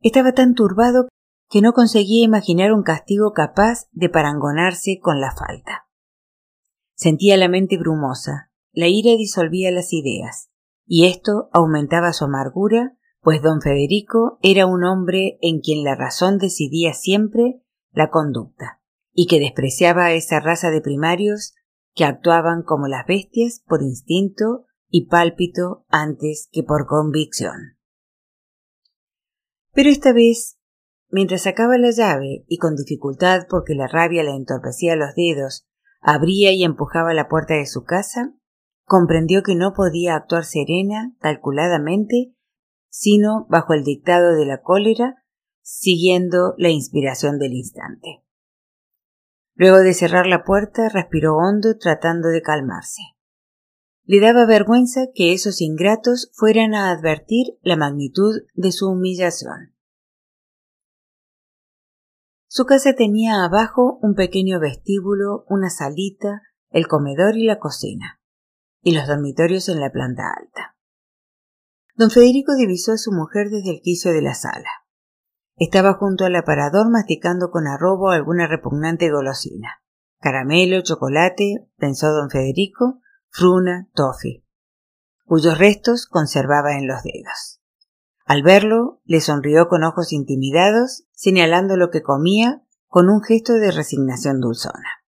[0.01, 1.09] Estaba tan turbado
[1.51, 5.89] que no conseguía imaginar un castigo capaz de parangonarse con la falta.
[6.95, 10.51] Sentía la mente brumosa, la ira disolvía las ideas,
[10.87, 16.39] y esto aumentaba su amargura, pues don Federico era un hombre en quien la razón
[16.39, 18.81] decidía siempre la conducta,
[19.13, 21.55] y que despreciaba a esa raza de primarios
[21.95, 27.77] que actuaban como las bestias por instinto y pálpito antes que por convicción.
[29.73, 30.59] Pero esta vez,
[31.09, 35.67] mientras sacaba la llave y con dificultad porque la rabia le entorpecía los dedos,
[36.01, 38.35] abría y empujaba la puerta de su casa,
[38.85, 42.35] comprendió que no podía actuar serena, calculadamente,
[42.89, 45.23] sino bajo el dictado de la cólera,
[45.63, 48.25] siguiendo la inspiración del instante.
[49.61, 53.03] Luego de cerrar la puerta, respiró hondo tratando de calmarse.
[54.05, 59.77] Le daba vergüenza que esos ingratos fueran a advertir la magnitud de su humillación.
[62.49, 68.19] Su casa tenía abajo un pequeño vestíbulo, una salita, el comedor y la cocina
[68.81, 70.75] y los dormitorios en la planta alta.
[71.97, 74.80] Don Federico divisó a su mujer desde el quicio de la sala.
[75.61, 79.83] Estaba junto al aparador masticando con arrobo alguna repugnante golosina.
[80.19, 84.43] Caramelo, chocolate, pensó don Federico, fruna, toffee,
[85.27, 87.61] cuyos restos conservaba en los dedos.
[88.25, 93.71] Al verlo, le sonrió con ojos intimidados, señalando lo que comía con un gesto de
[93.71, 95.05] resignación dulzona.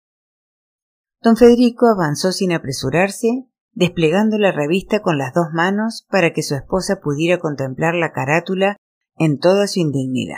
[1.23, 6.55] Don Federico avanzó sin apresurarse desplegando la revista con las dos manos para que su
[6.55, 8.77] esposa pudiera contemplar la carátula
[9.17, 10.37] en toda su indignidad.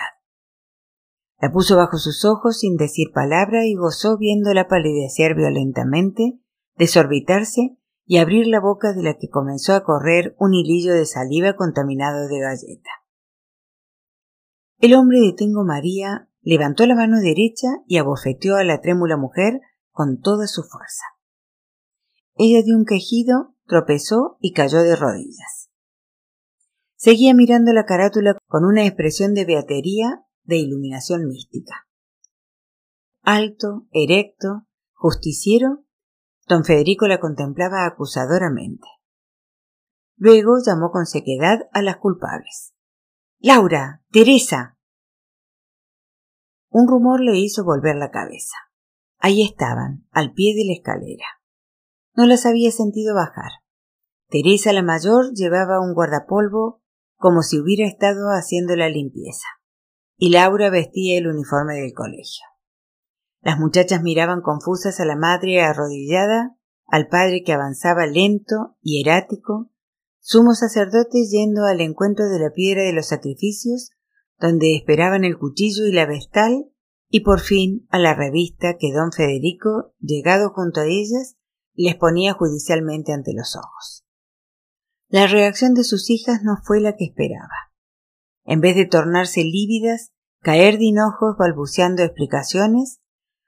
[1.40, 6.40] La puso bajo sus ojos sin decir palabra y gozó viéndola palidecer violentamente,
[6.76, 11.54] desorbitarse y abrir la boca de la que comenzó a correr un hilillo de saliva
[11.54, 12.90] contaminado de galleta.
[14.78, 19.60] El hombre de Tengo María levantó la mano derecha y abofeteó a la trémula mujer
[19.90, 21.04] con toda su fuerza.
[22.36, 25.67] Ella dio un quejido, tropezó y cayó de rodillas.
[27.00, 31.86] Seguía mirando la carátula con una expresión de beatería, de iluminación mística.
[33.22, 35.84] Alto, erecto, justiciero,
[36.48, 38.88] don Federico la contemplaba acusadoramente.
[40.16, 42.74] Luego llamó con sequedad a las culpables.
[43.38, 44.76] Laura, Teresa.
[46.68, 48.56] Un rumor le hizo volver la cabeza.
[49.18, 51.26] Ahí estaban, al pie de la escalera.
[52.16, 53.52] No las había sentido bajar.
[54.26, 56.82] Teresa la mayor llevaba un guardapolvo
[57.18, 59.46] como si hubiera estado haciendo la limpieza,
[60.16, 62.46] y Laura vestía el uniforme del colegio.
[63.40, 66.56] Las muchachas miraban confusas a la madre arrodillada,
[66.86, 69.70] al padre que avanzaba lento y erático,
[70.20, 73.90] sumo sacerdote yendo al encuentro de la piedra de los sacrificios,
[74.38, 76.70] donde esperaban el cuchillo y la vestal
[77.10, 81.36] y por fin a la revista que don Federico, llegado junto a ellas,
[81.74, 84.04] les ponía judicialmente ante los ojos.
[85.10, 87.72] La reacción de sus hijas no fue la que esperaba.
[88.44, 93.00] En vez de tornarse lívidas, caer de hinojos balbuceando explicaciones,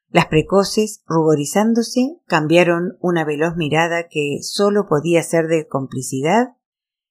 [0.09, 6.57] las precoces, ruborizándose, cambiaron una veloz mirada que sólo podía ser de complicidad,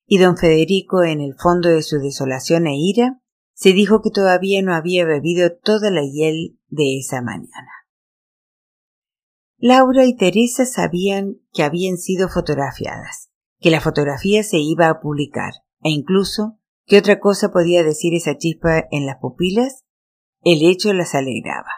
[0.05, 3.21] y don Federico, en el fondo de su desolación e ira,
[3.53, 7.69] se dijo que todavía no había bebido toda la hiel de esa mañana.
[9.57, 13.28] Laura y Teresa sabían que habían sido fotografiadas,
[13.59, 18.37] que la fotografía se iba a publicar, e incluso ¿qué otra cosa podía decir esa
[18.37, 19.85] chispa en las pupilas?
[20.41, 21.69] El hecho las alegraba.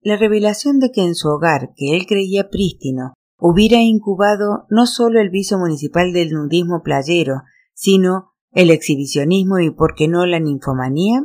[0.00, 5.20] La revelación de que en su hogar, que él creía prístino, hubiera incubado no solo
[5.20, 7.42] el vicio municipal del nudismo playero,
[7.74, 11.24] sino el exhibicionismo y, por qué no, la ninfomanía,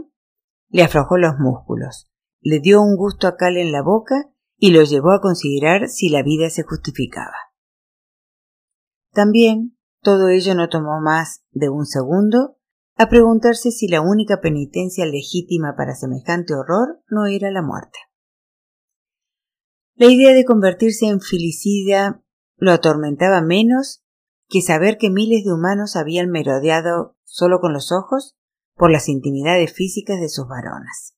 [0.69, 2.09] le aflojó los músculos,
[2.41, 6.09] le dio un gusto a cal en la boca y lo llevó a considerar si
[6.09, 7.46] la vida se justificaba.
[9.17, 12.59] También todo ello no tomó más de un segundo
[12.97, 17.97] a preguntarse si la única penitencia legítima para semejante horror no era la muerte.
[19.95, 22.23] La idea de convertirse en filicida
[22.57, 24.03] lo atormentaba menos
[24.49, 28.37] que saber que miles de humanos habían merodeado solo con los ojos
[28.75, 31.17] por las intimidades físicas de sus varonas.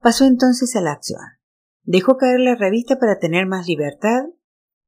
[0.00, 1.20] Pasó entonces a la acción.
[1.84, 4.24] Dejó caer la revista para tener más libertad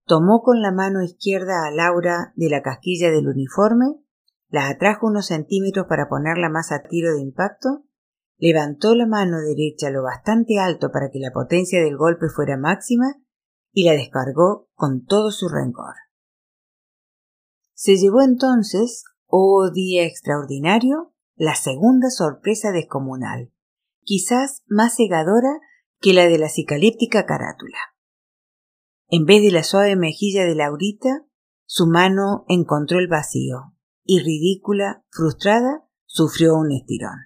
[0.07, 3.87] tomó con la mano izquierda a Laura de la casquilla del uniforme,
[4.49, 7.85] la atrajo unos centímetros para ponerla más a tiro de impacto,
[8.39, 13.15] levantó la mano derecha lo bastante alto para que la potencia del golpe fuera máxima
[13.73, 15.95] y la descargó con todo su rencor.
[17.75, 23.53] Se llevó entonces, oh día extraordinario, la segunda sorpresa descomunal,
[24.03, 25.59] quizás más cegadora
[26.01, 27.95] que la de la cicalíptica carátula.
[29.09, 31.25] En vez de la suave mejilla de Laurita,
[31.65, 37.19] su mano encontró el vacío, y ridícula, frustrada, sufrió un estirón.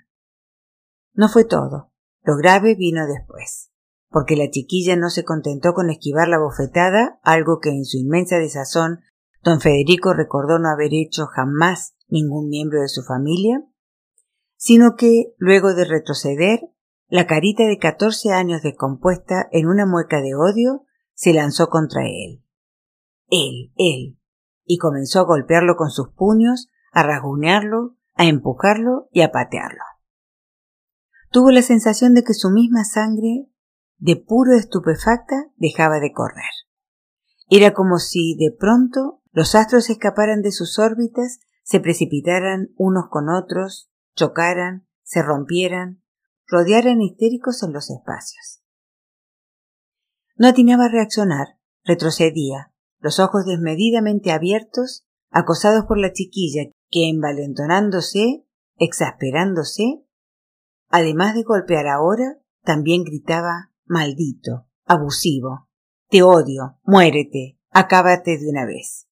[1.12, 1.92] No fue todo.
[2.22, 3.70] Lo grave vino después,
[4.10, 8.36] porque la chiquilla no se contentó con esquivar la bofetada, algo que en su inmensa
[8.36, 9.00] desazón
[9.42, 13.64] don Federico recordó no haber hecho jamás ningún miembro de su familia,
[14.56, 16.60] sino que, luego de retroceder,
[17.08, 20.84] la carita de catorce años descompuesta en una mueca de odio,
[21.20, 22.42] se lanzó contra él.
[23.28, 24.18] Él, él,
[24.64, 29.82] y comenzó a golpearlo con sus puños, a rasguñarlo, a empujarlo y a patearlo.
[31.30, 33.50] Tuvo la sensación de que su misma sangre,
[33.98, 36.54] de puro estupefacta, dejaba de correr.
[37.50, 43.28] Era como si de pronto los astros escaparan de sus órbitas, se precipitaran unos con
[43.28, 46.02] otros, chocaran, se rompieran,
[46.46, 48.59] rodearan histéricos en los espacios.
[50.40, 58.46] No atinaba a reaccionar, retrocedía, los ojos desmedidamente abiertos, acosados por la chiquilla, que envalentonándose,
[58.78, 60.02] exasperándose,
[60.88, 65.68] además de golpear ahora, también gritaba maldito, abusivo,
[66.08, 69.08] te odio, muérete, acábate de una vez.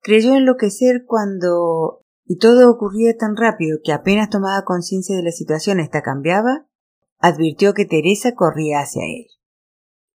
[0.00, 5.78] Creyó enloquecer cuando y todo ocurría tan rápido que apenas tomaba conciencia de la situación
[5.78, 6.66] esta cambiaba,
[7.18, 9.26] advirtió que Teresa corría hacia él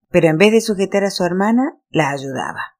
[0.09, 2.77] pero en vez de sujetar a su hermana, la ayudaba.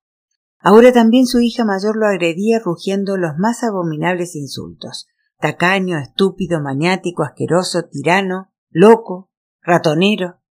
[0.59, 5.07] Ahora también su hija mayor lo agredía rugiendo los más abominables insultos.
[5.39, 9.30] Tacaño, estúpido, maniático, asqueroso, tirano, loco,
[9.61, 10.41] ratonero.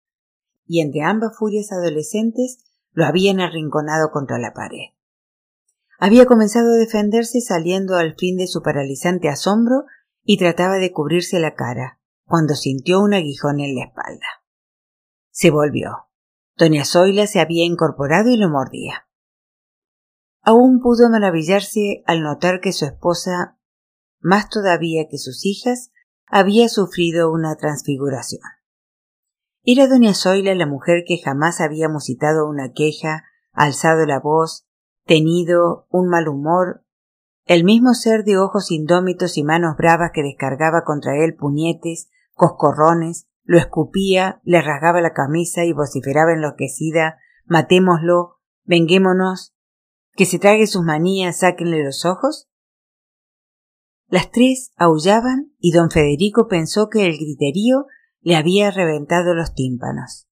[0.64, 2.58] Y entre ambas furias adolescentes
[2.92, 4.94] lo habían arrinconado contra la pared.
[5.98, 9.84] Había comenzado a defenderse saliendo al fin de su paralizante asombro
[10.22, 14.26] y trataba de cubrirse la cara, cuando sintió un aguijón en la espalda.
[15.30, 16.05] Se volvió.
[16.58, 19.06] Doña Zoila se había incorporado y lo mordía.
[20.42, 23.58] Aún pudo maravillarse al notar que su esposa,
[24.20, 25.90] más todavía que sus hijas,
[26.26, 28.42] había sufrido una transfiguración.
[29.64, 34.66] Era doña Zoila la mujer que jamás había musitado una queja, alzado la voz,
[35.04, 36.84] tenido un mal humor,
[37.44, 43.28] el mismo ser de ojos indómitos y manos bravas que descargaba contra él puñetes, coscorrones,
[43.46, 49.54] lo escupía, le rasgaba la camisa y vociferaba enloquecida Matémoslo, venguémonos,
[50.14, 52.48] que se trague sus manías, sáquenle los ojos.
[54.08, 57.86] Las tres aullaban y don Federico pensó que el griterío
[58.20, 60.26] le había reventado los tímpanos.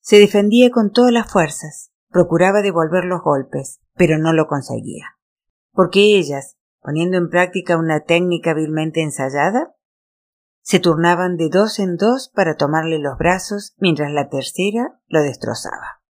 [0.00, 5.18] Se defendía con todas las fuerzas, procuraba devolver los golpes, pero no lo conseguía.
[5.72, 9.74] Porque ellas, poniendo en práctica una técnica vilmente ensayada,
[10.62, 16.00] Se turnaban de dos en dos para tomarle los brazos mientras la tercera lo destrozaba.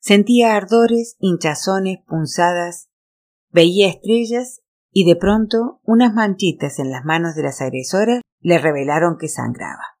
[0.00, 2.90] Sentía ardores, hinchazones, punzadas,
[3.50, 9.16] veía estrellas y de pronto unas manchitas en las manos de las agresoras le revelaron
[9.18, 9.94] que sangraba.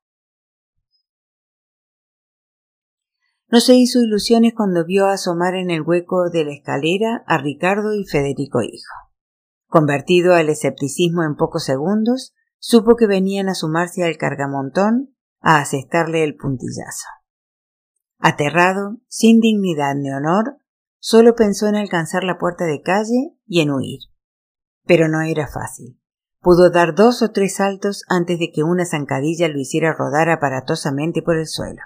[3.48, 7.94] No se hizo ilusiones cuando vio asomar en el hueco de la escalera a Ricardo
[7.94, 8.92] y Federico hijo.
[9.68, 12.34] Convertido al escepticismo en pocos segundos,
[12.66, 17.06] supo que venían a sumarse al cargamontón a asestarle el puntillazo.
[18.18, 20.56] Aterrado, sin dignidad ni honor,
[20.98, 24.00] solo pensó en alcanzar la puerta de calle y en huir.
[24.86, 26.00] Pero no era fácil.
[26.40, 31.20] Pudo dar dos o tres saltos antes de que una zancadilla lo hiciera rodar aparatosamente
[31.20, 31.82] por el suelo.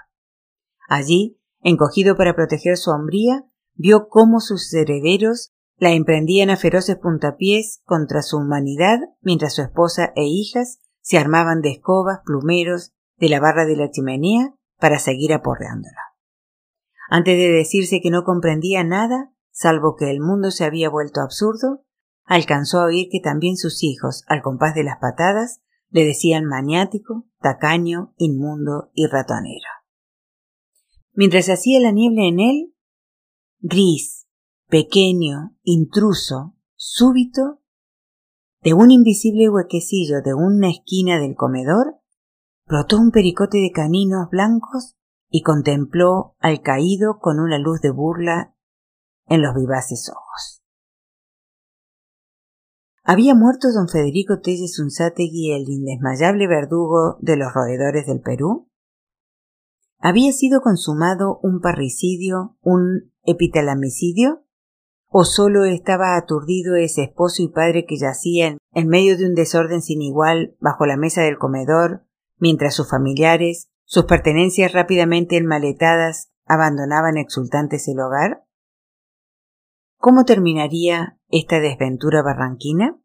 [0.87, 7.81] Allí encogido para proteger su hombría, vio cómo sus herederos la emprendían a feroces puntapiés
[7.85, 13.39] contra su humanidad, mientras su esposa e hijas se armaban de escobas, plumeros, de la
[13.39, 16.01] barra de la chimenea para seguir aporreándola.
[17.09, 21.83] Antes de decirse que no comprendía nada, salvo que el mundo se había vuelto absurdo,
[22.23, 27.25] alcanzó a oír que también sus hijos, al compás de las patadas, le decían maniático,
[27.39, 29.79] tacaño, inmundo y ratonero
[31.19, 32.73] mientras hacía la niebla en él,
[33.59, 34.18] gris,
[34.69, 37.59] pequeño, intruso, súbito,
[38.61, 41.95] de un invisible huequecillo de una esquina del comedor,
[42.67, 44.95] brotó un pericote de caninos blancos
[45.29, 48.55] y contempló al caído con una luz de burla
[49.25, 50.63] en los vivaces ojos.
[53.03, 58.69] Había muerto don Federico Telles Unzategui, el indesmayable verdugo de los roedores del Perú.
[59.97, 64.45] ¿Había sido consumado un parricidio, un epitalamicidio?
[65.11, 69.81] ¿O solo estaba aturdido ese esposo y padre que yacía en medio de un desorden
[69.81, 72.05] sin igual bajo la mesa del comedor,
[72.37, 78.43] mientras sus familiares, sus pertenencias rápidamente enmaletadas, abandonaban exultantes el hogar?
[79.97, 82.99] ¿Cómo terminaría esta desventura barranquina?